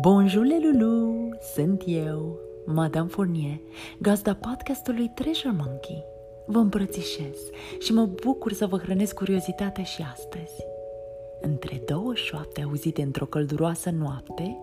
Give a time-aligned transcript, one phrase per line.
[0.00, 1.28] Bonjour, Lulu!
[1.54, 3.60] Sunt eu, Madame Fournier,
[3.98, 6.04] gazda podcastului Treasure Monkey.
[6.46, 7.36] Vă îmbrățișez
[7.78, 10.64] și mă bucur să vă hrănesc curiozitatea și astăzi.
[11.40, 14.58] Între două șoapte auzite într-o călduroasă noapte,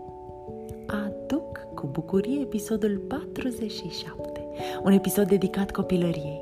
[0.88, 4.48] aduc cu bucurie episodul 47,
[4.84, 6.42] un episod dedicat copilăriei.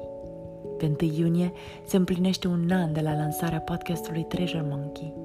[0.77, 1.51] Pe 1 iunie
[1.85, 5.13] se împlinește un an de la lansarea podcastului Treasure Monkey–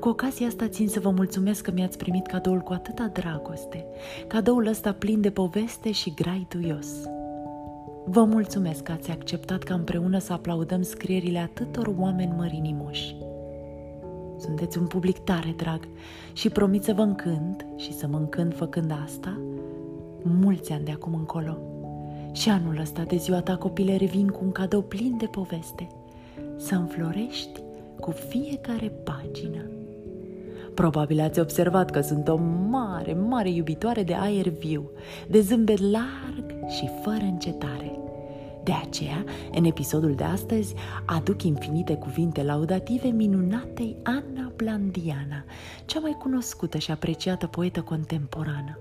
[0.00, 3.86] cu ocazia asta țin să vă mulțumesc că mi-ați primit cadoul cu atâta dragoste,
[4.26, 6.86] cadoul ăsta plin de poveste și grai duios.
[8.04, 13.16] Vă mulțumesc că ați acceptat ca împreună să aplaudăm scrierile atâtor oameni mărinimoși.
[14.38, 15.88] Sunteți un public tare drag
[16.32, 19.40] și promit să vă încânt și să mă încânt făcând asta
[20.22, 21.58] mulți ani de acum încolo.
[22.32, 25.88] Și anul ăsta de ziua ta, copile, revin cu un cadou plin de poveste.
[26.56, 27.60] Să înflorești
[28.02, 29.70] cu fiecare pagină.
[30.74, 32.36] Probabil ați observat că sunt o
[32.68, 34.90] mare, mare iubitoare de aer viu,
[35.28, 37.98] de zâmbet larg și fără încetare.
[38.62, 40.74] De aceea, în episodul de astăzi,
[41.06, 45.44] aduc infinite cuvinte laudative minunatei Anna Blandiana,
[45.84, 48.78] cea mai cunoscută și apreciată poetă contemporană.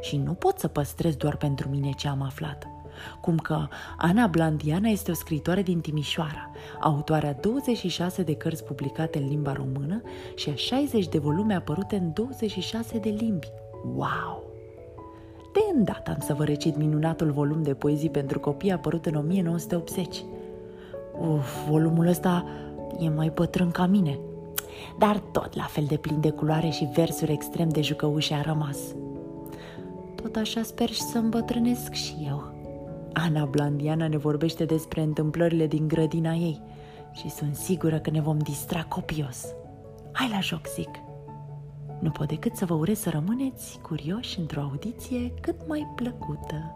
[0.00, 2.71] Și nu pot să păstrez doar pentru mine ce am aflat
[3.20, 6.50] cum că Ana Blandiana este o scritoare din Timișoara,
[6.80, 10.02] autoarea 26 de cărți publicate în limba română
[10.34, 13.46] și a 60 de volume apărute în 26 de limbi.
[13.94, 14.42] Wow!
[15.52, 20.24] De îndată am să vă recit minunatul volum de poezii pentru copii apărut în 1980.
[21.20, 22.44] Uf, volumul ăsta
[22.98, 24.18] e mai bătrân ca mine,
[24.98, 28.78] dar tot la fel de plin de culoare și versuri extrem de jucăușe a rămas.
[30.22, 32.61] Tot așa sper și să îmbătrânesc și eu.
[33.12, 36.60] Ana Blandiana ne vorbește despre întâmplările din grădina ei
[37.12, 39.46] și sunt sigură că ne vom distra copios.
[40.12, 40.90] Hai la joc, zic!
[42.00, 46.74] Nu pot decât să vă urez să rămâneți curioși într-o audiție cât mai plăcută.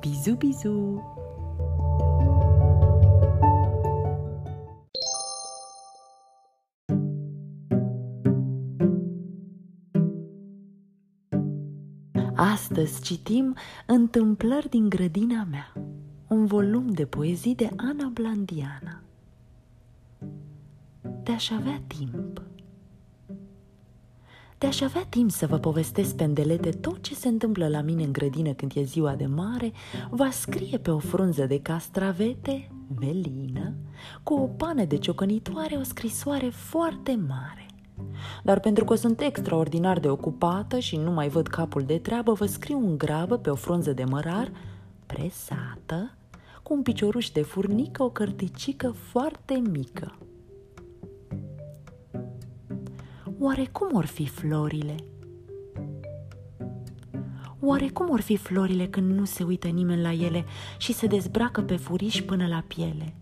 [0.00, 1.02] Bizu, bizu!
[12.36, 13.56] Astăzi citim
[13.86, 15.72] Întâmplări din grădina mea,
[16.32, 19.00] un volum de poezii de Ana Blandiana.
[21.22, 22.42] De-aș avea timp.
[24.58, 28.12] De-aș avea timp să vă povestesc pe îndelete tot ce se întâmplă la mine în
[28.12, 29.72] grădină când e ziua de mare,
[30.10, 33.74] va scrie pe o frunză de castravete, velină,
[34.22, 37.66] cu o pană de ciocănitoare o scrisoare foarte mare.
[38.42, 42.46] Dar pentru că sunt extraordinar de ocupată și nu mai văd capul de treabă, vă
[42.46, 44.50] scriu în grabă pe o frunză de mărar,
[45.06, 46.16] presată,
[46.62, 50.16] cu un picioruș de furnică, o cărticică foarte mică.
[53.38, 54.94] Oare cum or fi florile?
[57.60, 60.44] Oare cum or fi florile când nu se uită nimeni la ele
[60.78, 63.14] și se dezbracă pe furiș până la piele?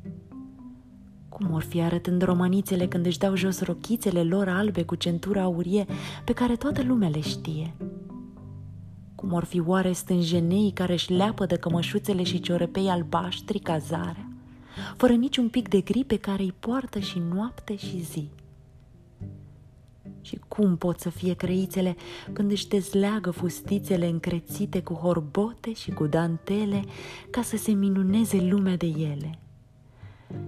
[1.29, 5.87] Cum or fi arătând romanițele când își dau jos rochițele lor albe cu centura aurie
[6.25, 7.75] pe care toată lumea le știe?
[9.21, 14.29] Cum or fi oare stânjenei care își leapă de cămășuțele și ciorepei albaștri ca zarea,
[14.97, 18.29] fără niciun pic de gri pe care îi poartă și noapte și zi?
[20.21, 21.97] Și cum pot să fie creițele
[22.33, 26.85] când își dezleagă fustițele încrețite cu horbote și cu dantele
[27.31, 29.39] ca să se minuneze lumea de ele?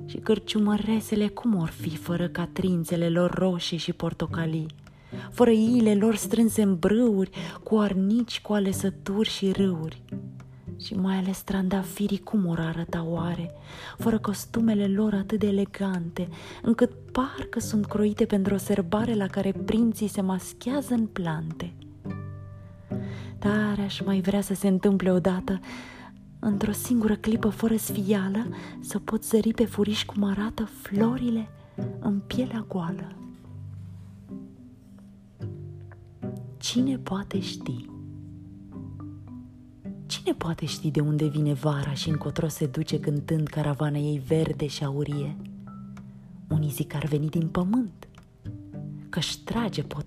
[0.07, 4.67] și cârciumăresele cum or fi fără catrințele lor roșii și portocalii,
[5.31, 7.31] fără iile lor strânse în brâuri,
[7.63, 10.03] cu arnici, cu alesături și râuri.
[10.81, 13.55] Și mai ales trandafirii cum or arăta oare,
[13.99, 16.29] fără costumele lor atât de elegante,
[16.63, 21.75] încât parcă sunt croite pentru o serbare la care prinții se maschează în plante.
[23.39, 25.61] Tare aș mai vrea să se întâmple odată
[26.39, 28.47] într-o singură clipă fără sfială,
[28.81, 31.49] să pot zări pe furiș cum arată florile
[32.01, 33.13] în pielea goală.
[36.63, 37.87] Cine poate ști?
[40.07, 44.67] Cine poate ști de unde vine vara și încotro se duce cântând caravana ei verde
[44.67, 45.37] și aurie?
[46.49, 48.09] Unii zic că ar veni din pământ,
[49.09, 50.07] că-și trage pot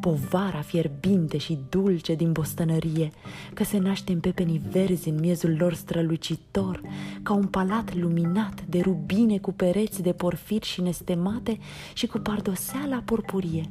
[0.00, 3.10] povara fierbinte și dulce din bostănărie,
[3.54, 6.80] că se naște în pepenii verzi în miezul lor strălucitor,
[7.22, 11.58] ca un palat luminat de rubine cu pereți de porfir și nestemate
[11.94, 13.70] și cu pardoseala purpurie.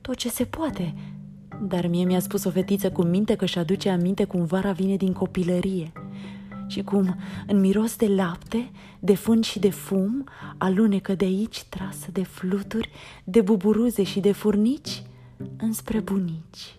[0.00, 0.94] Tot ce se poate,
[1.62, 4.96] dar mie mi-a spus o fetiță cu minte că și aduce aminte cum vara vine
[4.96, 5.92] din copilărie–
[6.70, 7.16] și cum,
[7.46, 8.70] în miros de lapte,
[9.00, 12.90] de fân și de fum, alunecă de aici trasă de fluturi,
[13.24, 15.02] de buburuze și de furnici,
[15.56, 16.74] înspre bunici.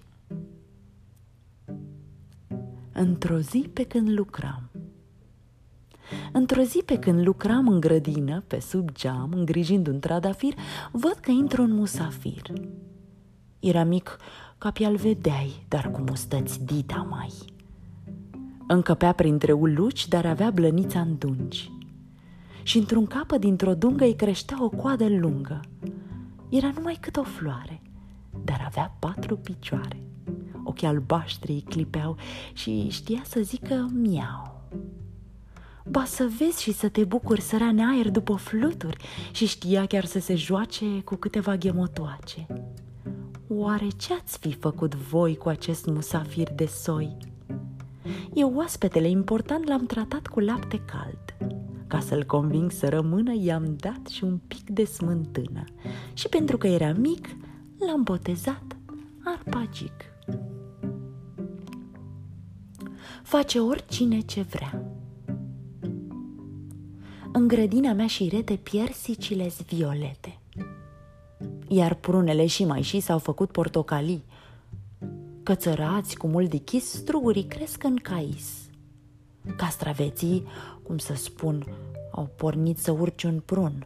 [2.92, 4.70] Într-o zi pe când lucram.
[6.32, 10.54] Într-o zi pe când lucram în grădină, pe sub geam, îngrijind un trandafir,
[10.92, 12.42] văd că intră un musafir.
[13.62, 14.18] Era mic
[14.58, 17.32] ca pe-al vedeai, dar cu mustăți dita mai.
[18.68, 21.72] Încăpea printre uluci, dar avea blănița în dungi.
[22.64, 25.60] Și într-un capă dintr-o dungă îi creștea o coadă lungă.
[26.50, 27.82] Era numai cât o floare,
[28.44, 30.04] dar avea patru picioare.
[30.64, 32.18] Ochii albaștri îi clipeau
[32.54, 34.70] și știa să zică miau.
[35.86, 40.20] Ba să vezi și să te bucuri sărea aer după fluturi și știa chiar să
[40.20, 42.48] se joace cu câteva ghemotoace.
[43.54, 47.18] Oare ce ați fi făcut voi cu acest musafir de soi?
[48.34, 51.54] Eu oaspetele important l-am tratat cu lapte cald.
[51.88, 55.64] Ca să-l conving să rămână, i-am dat și un pic de smântână.
[56.14, 57.28] Și pentru că era mic,
[57.88, 58.78] l-am botezat
[59.24, 59.94] Arpagic.
[63.24, 64.84] Face oricine ce vrea.
[67.32, 70.41] În grădina mea și rete piersicile violete.
[71.74, 74.24] Iar prunele și mai și s-au făcut portocalii.
[75.44, 78.70] Cățărați cu mult dichis, strugurii cresc în cais.
[79.56, 80.44] Castraveții,
[80.84, 81.66] cum să spun,
[82.12, 83.86] au pornit să urce un prun.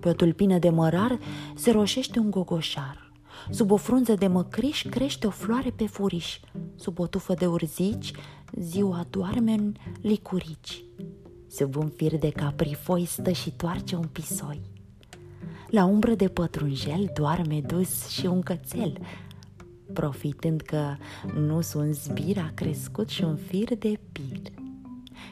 [0.00, 1.18] Pe o tulpină de mărar
[1.54, 3.12] se roșește un gogoșar.
[3.50, 6.40] Sub o frunză de măcriș crește o floare pe furiș.
[6.76, 8.12] Sub o tufă de urzici,
[8.52, 10.84] ziua doarme în licurici.
[11.48, 14.73] Sub un fir de caprifoi stă și toarce un pisoi.
[15.74, 18.98] La umbră de pătrunjel doarme dus și un cățel,
[19.92, 20.94] profitând că
[21.36, 24.52] nu sunt zbir, a crescut și un fir de pir.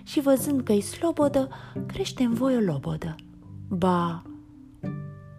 [0.03, 1.49] Și văzând că-i slobodă,
[1.87, 3.15] crește în voi o lobodă.
[3.69, 4.23] Ba,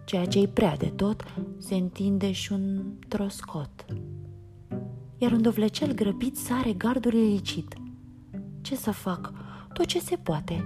[0.04, 1.24] ceea ce-i prea de tot,
[1.58, 3.84] se întinde și un troscot.
[5.18, 7.74] Iar un dovlecel grăbit sare gardul licit.
[8.60, 9.32] Ce să fac?
[9.72, 10.64] Tot ce se poate,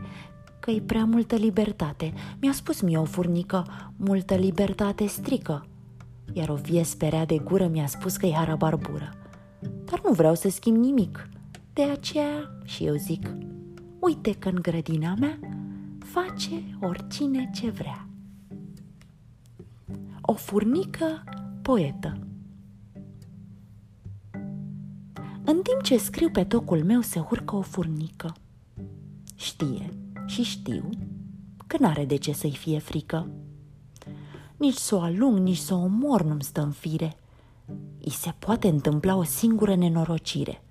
[0.69, 2.12] că e prea multă libertate.
[2.41, 3.65] Mi-a spus mie o furnică,
[3.97, 5.67] multă libertate strică.
[6.32, 9.12] Iar o vie sperea de gură mi-a spus că e harabarbură.
[9.85, 11.29] Dar nu vreau să schimb nimic.
[11.73, 13.31] De aceea și eu zic,
[13.99, 15.38] uite că în grădina mea
[15.99, 18.09] face oricine ce vrea
[20.20, 21.25] o furnică
[21.62, 22.19] poetă.
[25.44, 28.35] În timp ce scriu pe tocul meu se urcă o furnică.
[29.35, 29.88] Știe
[30.28, 30.90] și știu
[31.66, 33.28] că n-are de ce să-i fie frică.
[34.56, 37.16] Nici să o alung, nici să o omor nu-mi stă în fire.
[37.98, 40.62] I se poate întâmpla o singură nenorocire.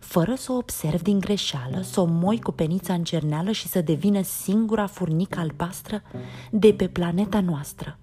[0.00, 3.80] Fără să o observ din greșeală, să o moi cu penița în cerneală și să
[3.80, 6.02] devină singura furnică albastră
[6.50, 7.98] de pe planeta noastră.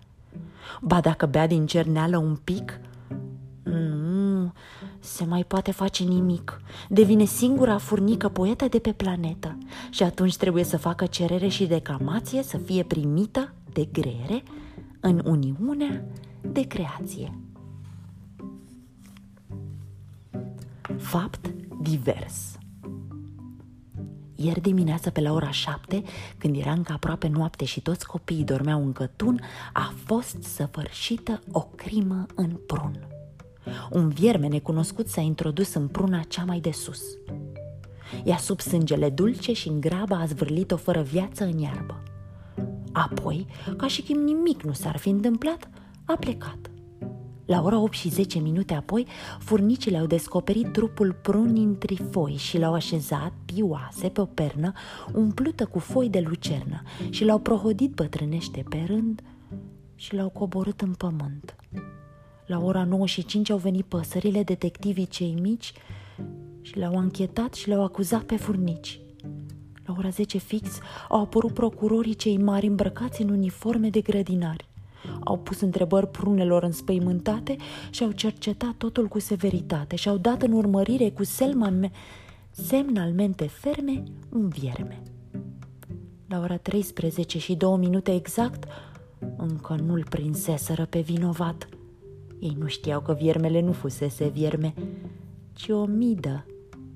[0.82, 2.80] Ba dacă bea din cerneală un pic,
[3.64, 4.52] nu
[5.00, 6.62] se mai poate face nimic.
[6.90, 9.58] Devine singura furnică poetă de pe planetă
[9.90, 14.44] și atunci trebuie să facă cerere și declamație să fie primită de grere
[15.00, 16.06] în Uniunea
[16.42, 17.38] de Creație.
[20.98, 22.52] Fapt divers
[24.44, 26.04] ieri dimineață pe la ora șapte,
[26.38, 29.42] când era încă aproape noapte și toți copiii dormeau în cătun,
[29.74, 33.08] a fost săvârșită o crimă în prun.
[33.92, 37.02] Un vierme necunoscut s-a introdus în pruna cea mai de sus.
[38.24, 42.04] Ea sub sângele dulce și în grabă a zvârlit-o fără viață în iarbă.
[42.92, 43.46] Apoi,
[43.78, 45.70] ca și cum nimic nu s-ar fi întâmplat,
[46.06, 46.72] a plecat.
[47.46, 49.08] La ora 8 și 10 minute apoi,
[49.40, 54.72] furnicile au descoperit trupul prunii în trifoi și l-au așezat pioase pe o pernă
[55.14, 59.22] umplută cu foi de lucernă și l-au prohodit bătrânește pe rând
[59.96, 61.56] și l-au coborât în pământ.
[62.46, 65.74] La ora 9 și 5 au venit păsările, detectivii cei mici
[66.62, 69.00] și l-au anchetat și l-au acuzat pe furnici.
[69.86, 74.70] La ora 10 fix au apărut procurorii cei mari îmbrăcați în uniforme de grădinari.
[75.24, 77.56] Au pus întrebări prunelor înspăimântate
[77.90, 81.92] și au cercetat totul cu severitate și au dat în urmărire cu selman
[82.52, 85.02] semnalmente ferme un vierme.
[86.28, 88.64] La ora 13 și două minute exact,
[89.38, 91.70] încă nu-l prinseseră pe vinovat.
[92.40, 94.74] Ei nu știau că viermele nu fusese vierme,
[95.54, 96.46] ci o midă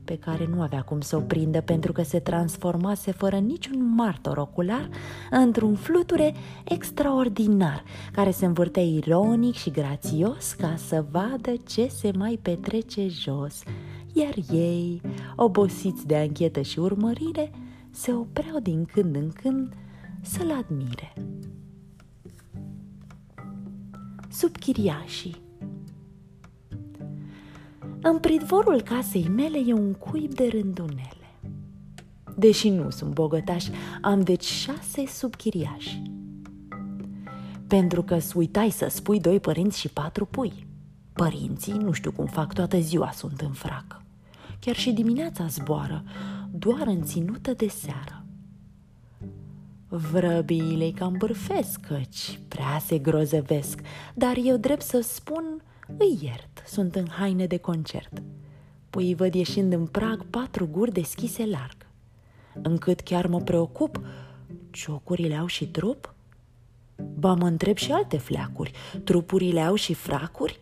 [0.06, 4.38] pe care nu avea cum să o prindă pentru că se transformase fără niciun martor
[4.38, 4.90] ocular
[5.32, 6.34] într-un fluture
[6.64, 13.64] extraordinar care se învârtea ironic și grațios ca să vadă ce se mai petrece jos,
[14.14, 15.02] iar ei,
[15.36, 17.52] obosiți de anchetă și urmărire,
[17.90, 19.74] se opreau din când în când
[20.22, 21.14] să-l admire.
[24.30, 25.45] Sub chiriașii
[28.08, 31.32] În pridvorul casei mele e un cuib de rândunele.
[32.36, 33.66] Deși nu sunt bogătaș,
[34.02, 36.02] am deci șase subchiriași.
[37.68, 40.68] Pentru că uitai să spui doi părinți și patru pui.
[41.14, 44.02] Părinții, nu știu cum fac, toată ziua sunt în frac.
[44.60, 46.04] Chiar și dimineața zboară,
[46.52, 48.26] doar în ținută de seară.
[49.88, 53.80] Vrăbiile cam bârfesc, căci prea se grozăvesc,
[54.14, 55.62] dar eu drept să spun,
[55.98, 58.22] îi iert, sunt în haine de concert.
[58.90, 61.76] Pui văd ieșind în prag patru guri deschise larg.
[62.62, 64.02] Încât chiar mă preocup,
[64.72, 66.14] ciocurile au și trup?
[67.20, 68.72] Ba mă întreb și alte fleacuri,
[69.04, 70.60] trupurile au și fracuri?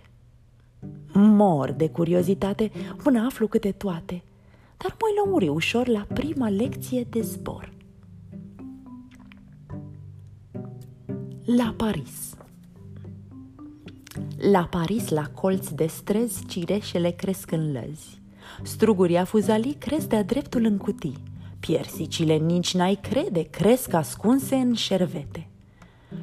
[1.14, 2.72] Mor de curiozitate
[3.04, 4.24] până aflu câte toate,
[4.78, 7.72] dar mă lămuri ușor la prima lecție de zbor.
[11.46, 12.34] La Paris
[14.52, 18.22] La Paris, la colț de străzi, cireșele cresc în lăzi.
[18.64, 21.24] Strugurii afuzalii cresc de-a dreptul în cutii.
[21.60, 25.48] Piersicile nici n-ai crede, cresc ascunse în șervete.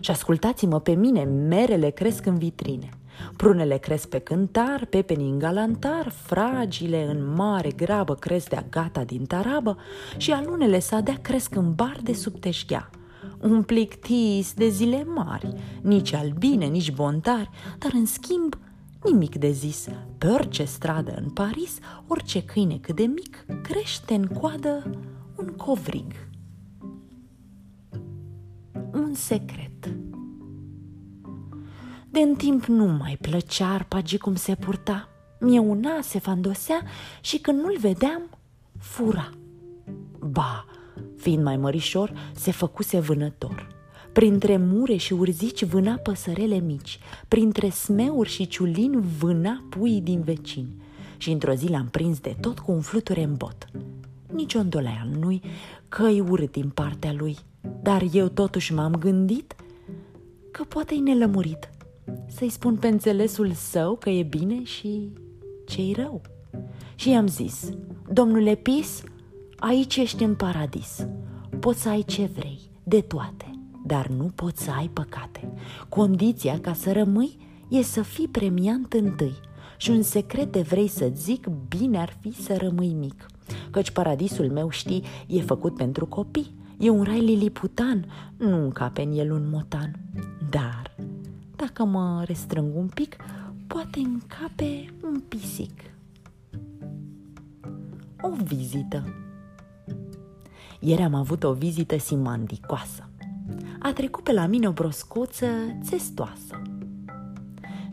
[0.00, 2.88] Și ascultați-mă pe mine, merele cresc în vitrine.
[3.36, 9.24] Prunele cresc pe cântar, pepenii în galantar, fragile în mare grabă cresc de gata din
[9.24, 9.76] tarabă
[10.16, 12.90] și alunele sadea cresc în bar de sub teșghea.
[13.40, 18.58] Un plictis de zile mari, nici albine, nici bontari, dar în schimb
[19.04, 19.88] nimic de zis.
[20.18, 24.90] Pe orice stradă în Paris, orice câine cât de mic, crește în coadă
[25.36, 26.28] un covrig.
[28.92, 29.94] Un secret.
[32.10, 35.08] De în timp nu mai plăcea arpagii cum se purta.
[35.40, 36.82] Mie una se fandosea
[37.20, 38.22] și când nu-l vedeam,
[38.78, 39.30] fura.
[40.18, 40.64] Ba,
[41.20, 43.68] fiind mai mărișor, se făcuse vânător.
[44.12, 46.98] Printre mure și urzici vâna păsărele mici,
[47.28, 50.74] printre smeuri și ciulini vâna puii din vecini.
[51.16, 53.66] Și într-o zi l-am prins de tot cu un fluture în bot.
[54.32, 55.42] Nici o îndoleală nu-i
[55.88, 57.36] că-i urât din partea lui,
[57.82, 59.54] dar eu totuși m-am gândit
[60.50, 61.70] că poate-i nelămurit
[62.26, 65.12] să-i spun pe înțelesul său că e bine și
[65.66, 66.20] ce-i rău.
[66.94, 67.70] Și i-am zis,
[68.12, 69.02] domnule Pis,
[69.60, 71.06] aici ești în paradis.
[71.58, 73.50] Poți să ai ce vrei, de toate,
[73.86, 75.52] dar nu poți să ai păcate.
[75.88, 77.38] Condiția ca să rămâi
[77.68, 79.34] e să fii premiant întâi.
[79.76, 83.26] Și un secret de vrei să zic, bine ar fi să rămâi mic.
[83.70, 86.54] Căci paradisul meu, știi, e făcut pentru copii.
[86.78, 88.04] E un rai liliputan,
[88.36, 89.92] nu încape în el un motan.
[90.50, 90.96] Dar
[91.56, 93.16] dacă mă restrâng un pic,
[93.66, 95.80] poate încape un pisic.
[98.20, 99.04] O vizită.
[100.82, 103.08] Ieri am avut o vizită simandicoasă.
[103.78, 105.46] A trecut pe la mine o broscoță
[105.82, 106.62] țestoasă.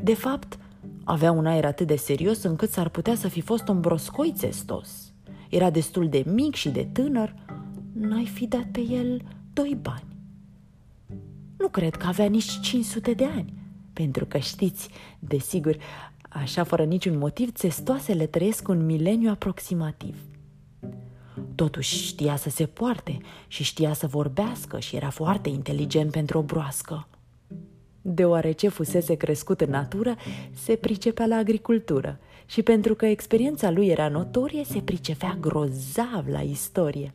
[0.01, 0.57] De fapt,
[1.03, 5.11] avea un aer atât de serios încât s-ar putea să fi fost un broscoi țestos.
[5.49, 7.35] Era destul de mic și de tânăr,
[7.93, 9.21] n-ai fi dat pe el
[9.53, 10.15] doi bani.
[11.57, 13.53] Nu cred că avea nici 500 de ani,
[13.93, 14.89] pentru că știți,
[15.19, 15.77] desigur,
[16.29, 20.26] așa fără niciun motiv, țestoasele trăiesc un mileniu aproximativ.
[21.57, 26.41] Totuși știa să se poarte și știa să vorbească și era foarte inteligent pentru o
[26.41, 27.07] broască.
[28.01, 30.15] Deoarece fusese crescut în natură,
[30.53, 36.41] se pricepea la agricultură și pentru că experiența lui era notorie, se pricepea grozav la
[36.41, 37.13] istorie.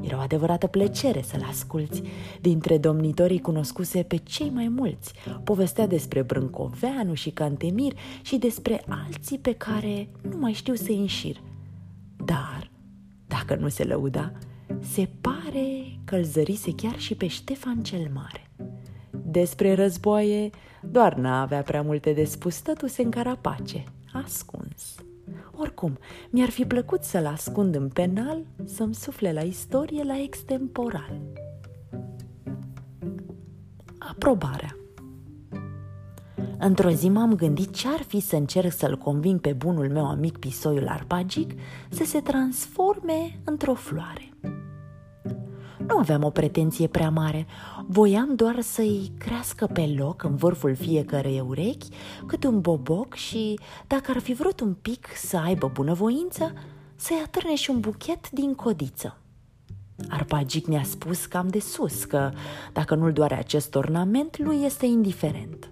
[0.00, 2.02] Era o adevărată plăcere să-l asculți.
[2.40, 5.12] Dintre domnitorii cunoscuse pe cei mai mulți.
[5.44, 7.92] Povestea despre Brâncoveanu și Cantemir
[8.22, 11.36] și despre alții pe care nu mai știu să înșir.
[13.48, 14.32] Dar, dacă nu se lăuda,
[14.80, 18.50] se pare că îl zărise chiar și pe Ștefan cel Mare.
[19.10, 20.50] Despre războaie
[20.82, 24.94] doar n-avea prea multe de spus, stătuse în carapace, ascuns.
[25.56, 25.98] Oricum,
[26.30, 31.20] mi-ar fi plăcut să-l ascund în penal, să-mi sufle la istorie la extemporal.
[33.98, 34.77] Aprobarea
[36.60, 40.88] Într-o zi m-am gândit ce-ar fi să încerc să-l conving pe bunul meu amic pisoiul
[40.88, 41.52] arpagic
[41.88, 44.32] să se transforme într-o floare.
[45.86, 47.46] Nu aveam o pretenție prea mare,
[47.86, 51.88] voiam doar să-i crească pe loc în vârful fiecărei urechi
[52.26, 56.52] câte un boboc și, dacă ar fi vrut un pic să aibă bunăvoință,
[56.94, 59.16] să-i atârne și un buchet din codiță.
[60.08, 62.30] Arpagic ne-a spus cam de sus că,
[62.72, 65.70] dacă nu-l doare acest ornament, lui este indiferent.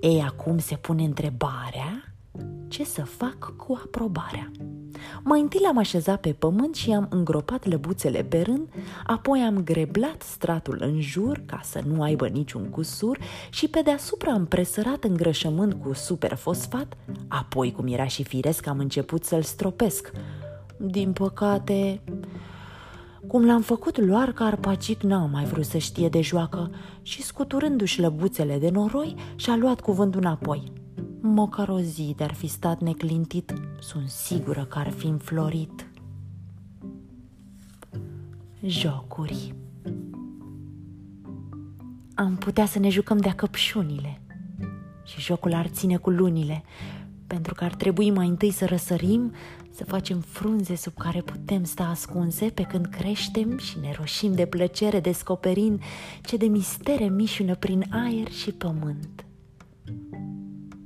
[0.00, 2.14] Ei, acum se pune întrebarea
[2.68, 4.50] ce să fac cu aprobarea.
[5.22, 8.68] Mai întâi l-am așezat pe pământ și am îngropat lăbuțele pe rând,
[9.06, 13.18] apoi am greblat stratul în jur ca să nu aibă niciun cusur
[13.50, 16.96] și pe deasupra am presărat îngrășământ cu superfosfat,
[17.28, 20.12] apoi, cum era și firesc, am început să-l stropesc.
[20.76, 22.00] Din păcate,
[23.26, 26.70] cum l-am făcut luar că arpacic n-a mai vrut să știe de joacă
[27.02, 30.72] și scuturându-și lăbuțele de noroi și-a luat cuvântul înapoi.
[31.20, 35.86] Măcar o zi de-ar fi stat neclintit, sunt sigură că ar fi înflorit.
[38.62, 39.54] Jocuri
[42.14, 44.20] Am putea să ne jucăm de-a căpșunile
[45.04, 46.62] și jocul ar ține cu lunile,
[47.26, 49.32] pentru că ar trebui mai întâi să răsărim,
[49.78, 54.46] să facem frunze sub care putem sta ascunse pe când creștem și ne roșim de
[54.46, 55.80] plăcere descoperind
[56.22, 59.24] ce de mistere mișună prin aer și pământ.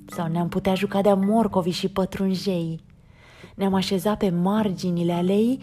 [0.07, 2.81] Sau ne-am putea juca de morcovi și pătrunjei.
[3.55, 5.61] Ne-am așezat pe marginile alei,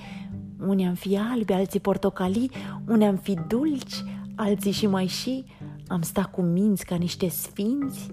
[0.67, 2.51] unii am fi albi, alții portocalii,
[2.87, 4.03] unii am fi dulci,
[4.35, 5.45] alții și mai și,
[5.87, 8.11] am stat cu minți ca niște sfinți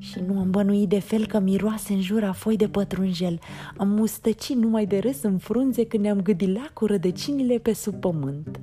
[0.00, 3.38] și nu am bănuit de fel că miroase în jur a foi de pătrunjel.
[3.76, 8.60] Am mustăcit numai de râs în frunze când ne-am gâdilat cu rădăcinile pe sub pământ.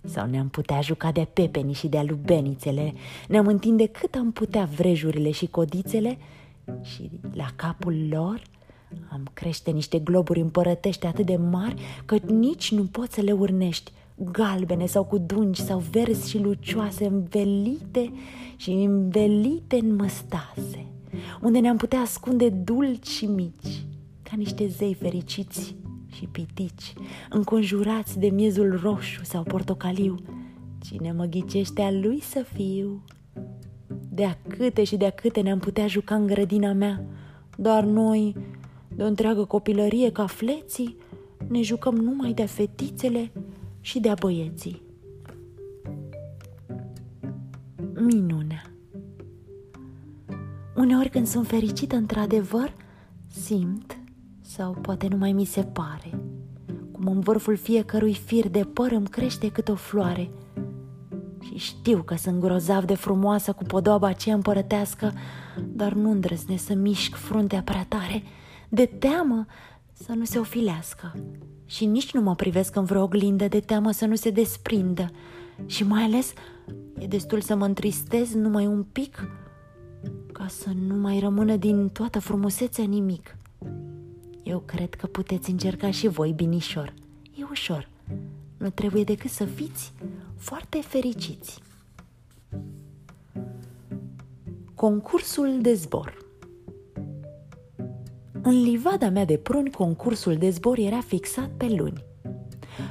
[0.00, 2.94] Sau ne-am putea juca de pepeni și de alubenițele,
[3.28, 6.18] ne-am întinde cât am putea vrejurile și codițele
[6.82, 8.42] și la capul lor
[9.08, 13.92] am crește niște globuri împărătești atât de mari că nici nu poți să le urnești,
[14.18, 18.12] galbene sau cu dungi sau verzi și lucioase, învelite
[18.56, 20.86] și învelite în măstase,
[21.40, 23.84] unde ne-am putea ascunde dulci și mici,
[24.22, 25.76] ca niște zei fericiți
[26.12, 26.92] și pitici,
[27.30, 30.14] înconjurați de miezul roșu sau portocaliu.
[30.82, 33.04] Cine mă ghicește a lui să fiu?
[34.08, 37.04] De-a câte și de-a câte ne-am putea juca în grădina mea,
[37.56, 38.36] doar noi,
[38.96, 40.96] de o întreagă copilărie ca fleții,
[41.48, 43.30] ne jucăm numai de fetițele
[43.88, 44.82] și de-a băieții.
[47.94, 48.62] Minunea
[50.76, 52.74] Uneori când sunt fericită într-adevăr,
[53.26, 53.98] simt
[54.40, 56.20] sau poate numai mi se pare.
[56.92, 60.30] Cum în vârful fiecărui fir de păr îmi crește cât o floare.
[61.40, 65.12] Și știu că sunt grozav de frumoasă cu podoaba aceea împărătească,
[65.66, 68.22] dar nu îndrăznesc să mișc fruntea prea tare,
[68.68, 69.46] de teamă
[69.92, 71.14] să nu se ofilească.
[71.68, 75.10] Și nici nu mă privesc în vreo oglindă de teamă să nu se desprindă.
[75.66, 76.32] Și mai ales
[76.98, 79.28] e destul să mă întristez numai un pic
[80.32, 83.36] ca să nu mai rămână din toată frumusețea nimic.
[84.42, 86.94] Eu cred că puteți încerca și voi, binișor.
[87.38, 87.88] E ușor.
[88.56, 89.92] Nu trebuie decât să fiți
[90.36, 91.62] foarte fericiți.
[94.74, 96.27] Concursul de zbor
[98.48, 102.04] În livada mea de pruni, concursul de zbor era fixat pe luni.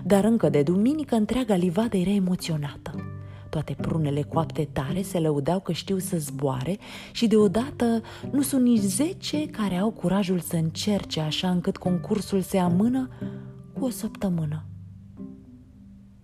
[0.03, 2.95] Dar încă de duminică, întreaga livadă era emoționată.
[3.49, 6.77] Toate prunele coapte tare se lăudau că știu să zboare
[7.11, 12.57] și deodată nu sunt nici zece care au curajul să încerce așa încât concursul se
[12.57, 13.09] amână
[13.73, 14.65] cu o săptămână.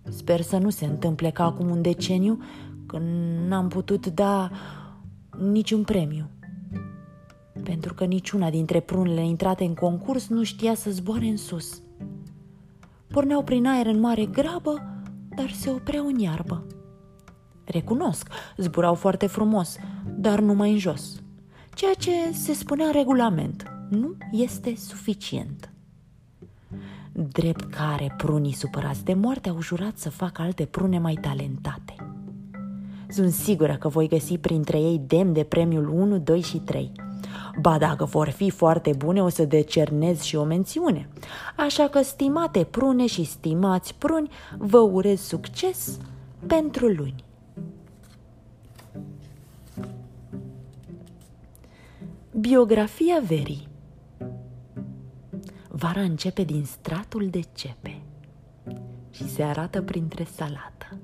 [0.02, 2.42] Sper să nu se întâmple ca acum un deceniu
[2.86, 3.06] când
[3.48, 4.50] n-am putut da
[5.38, 6.28] niciun premiu.
[7.64, 11.82] Pentru că niciuna dintre prunele intrate în concurs nu știa să zboare în sus.
[13.06, 14.82] Porneau prin aer în mare grabă,
[15.36, 16.66] dar se opreau în iarbă.
[17.64, 19.76] Recunosc, zburau foarte frumos,
[20.16, 21.22] dar numai în jos.
[21.74, 25.72] Ceea ce se spunea în regulament nu este suficient.
[27.12, 31.94] Drept care prunii supărați de moarte au jurat să facă alte prune mai talentate.
[33.08, 36.92] Sunt sigură că voi găsi printre ei demn de premiul 1, 2 și 3.
[37.60, 41.08] Ba dacă vor fi foarte bune, o să decernez și o mențiune.
[41.56, 45.98] Așa că, stimate prune și stimați pruni, vă urez succes
[46.46, 47.24] pentru luni.
[52.40, 53.68] Biografia verii
[55.68, 58.00] Vara începe din stratul de cepe
[59.10, 60.98] și se arată printre salată.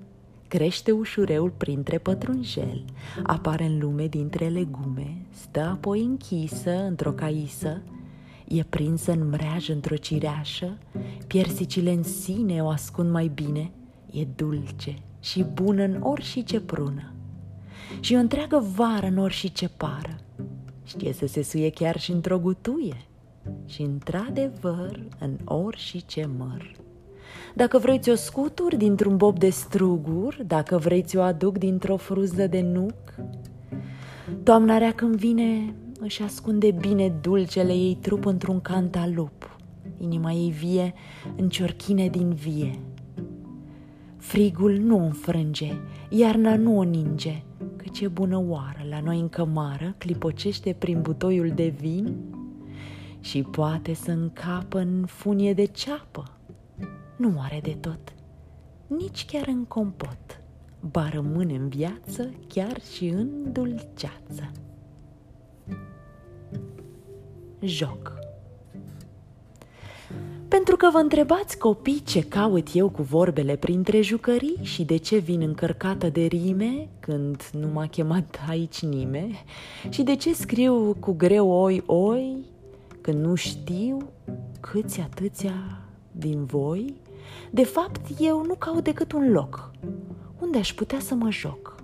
[0.49, 2.85] Crește ușureul printre pătrunjel,
[3.23, 7.83] apare în lume dintre legume, stă apoi închisă într-o caisă,
[8.49, 10.79] e prinsă în mreaj într-o cireașă,
[11.27, 13.71] piersicile în sine o ascund mai bine,
[14.11, 17.13] e dulce și bună în orice prună.
[18.01, 20.21] Și o întreagă vară în orice pară,
[20.91, 22.97] Știe să se suie chiar și într-o gutuie
[23.67, 26.73] și într-adevăr în ori și ce măr.
[27.55, 32.61] Dacă vreți o scuturi dintr-un bob de strugur, dacă vreți o aduc dintr-o fruză de
[32.61, 32.95] nuc,
[34.43, 39.59] toamna rea când vine, își ascunde bine dulcele ei trup într-un cantalup,
[39.99, 40.95] inima ei vie
[41.37, 42.79] în ciorchine din vie.
[44.17, 45.73] Frigul nu înfrânge,
[46.09, 47.43] iarna nu o ninge,
[47.77, 52.17] căci e bună oară la noi în cămară, clipocește prin butoiul de vin
[53.21, 56.39] și poate să încapă în funie de ceapă.
[57.17, 58.15] Nu moare de tot,
[58.87, 60.40] nici chiar în compot,
[60.81, 64.51] ba rămâne în viață chiar și în dulceață.
[67.61, 68.21] Joc
[70.51, 75.17] pentru că vă întrebați copii ce caut eu cu vorbele printre jucării și de ce
[75.17, 79.45] vin încărcată de rime când nu m-a chemat aici nimeni
[79.89, 82.45] și de ce scriu cu greu oi oi
[83.01, 83.99] când nu știu
[84.61, 85.81] câți atâția
[86.13, 86.95] din voi,
[87.51, 89.71] de fapt eu nu caut decât un loc
[90.41, 91.75] unde aș putea să mă joc.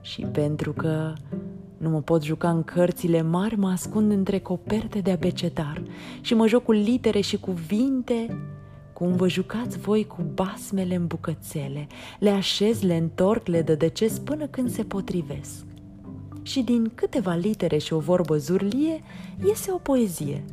[0.00, 1.12] Și pentru că
[1.76, 5.82] nu mă pot juca în cărțile mari, mă ascund între coperte de abecetar
[6.20, 8.38] și mă joc cu litere și cuvinte,
[8.92, 11.86] cum vă jucați voi cu basmele în bucățele,
[12.18, 15.64] le așez, le întorc, le dădecesc până când se potrivesc.
[16.42, 19.00] Și din câteva litere și o vorbă zurlie,
[19.46, 20.44] iese o poezie.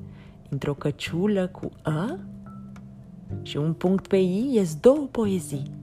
[0.49, 2.17] Într-o căciulă cu A
[3.41, 5.79] și un punct pe I ies două poezii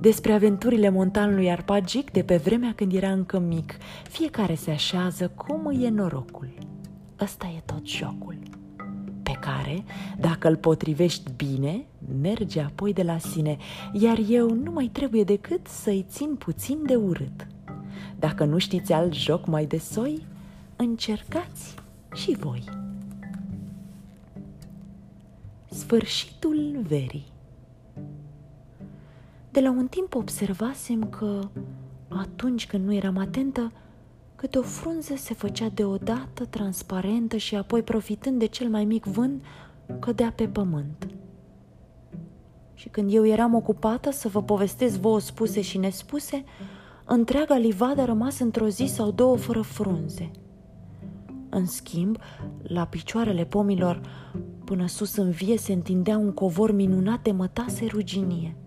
[0.00, 3.76] despre aventurile montanului Arpagic de pe vremea când era încă mic.
[4.08, 6.48] Fiecare se așează cum îi e norocul.
[7.20, 8.36] Ăsta e tot jocul
[9.26, 9.84] pe care,
[10.18, 11.86] dacă îl potrivești bine,
[12.20, 13.56] merge apoi de la sine,
[13.92, 17.46] iar eu nu mai trebuie decât să-i țin puțin de urât.
[18.18, 20.22] Dacă nu știți alt joc mai de soi,
[20.76, 21.74] încercați
[22.14, 22.64] și voi.
[25.68, 27.34] Sfârșitul verii
[29.56, 31.40] de la un timp observasem că,
[32.08, 33.72] atunci când nu eram atentă,
[34.34, 39.42] câte o frunză se făcea deodată transparentă și apoi, profitând de cel mai mic vânt,
[39.98, 41.06] cădea pe pământ.
[42.74, 46.44] Și când eu eram ocupată să vă povestesc vouă spuse și nespuse,
[47.04, 50.30] întreaga livadă a rămas într-o zi sau două fără frunze.
[51.48, 52.18] În schimb,
[52.62, 54.00] la picioarele pomilor,
[54.64, 58.56] până sus în vie, se întindea un covor minunat de mătase ruginie–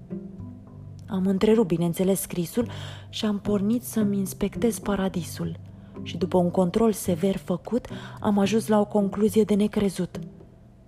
[1.10, 2.68] am întrerupt, bineînțeles, scrisul
[3.10, 5.60] și am pornit să-mi inspectez paradisul.
[6.04, 7.88] Și după un control sever făcut,
[8.20, 10.20] am ajuns la o concluzie de necrezut.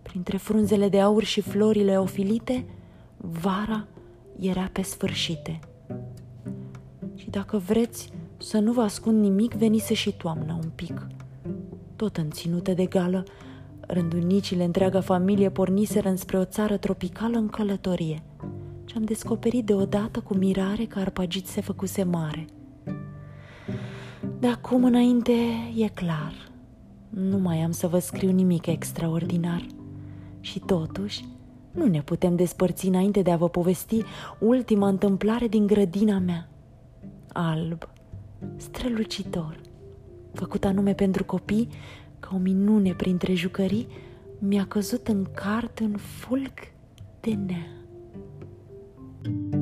[0.02, 2.66] Printre frunzele de aur și florile ofilite,
[3.18, 3.88] vara
[4.40, 5.60] era pe sfârșite.
[7.16, 11.08] Și dacă vreți să nu vă ascund nimic, venise și toamna un pic.
[11.96, 13.24] Tot în ținută de gală,
[13.80, 18.24] rândunicile întreaga familie porniseră înspre o țară tropicală în călătorie–
[18.92, 22.46] și am descoperit deodată cu mirare că arpagit se făcuse mare.
[24.40, 25.32] De acum înainte
[25.76, 26.34] e clar,
[27.10, 29.66] nu mai am să vă scriu nimic extraordinar.
[30.40, 31.26] Și totuși,
[31.72, 34.04] nu ne putem despărți înainte de a vă povesti
[34.40, 36.50] ultima întâmplare din grădina mea.
[37.34, 37.90] Alb,
[38.56, 39.62] strălucitor,
[40.34, 41.68] făcut anume pentru copii,
[42.20, 43.88] ca o minune printre jucării,
[44.40, 46.54] mi-a căzut în cart un fulg
[47.20, 47.81] de nea.
[49.24, 49.61] Thank you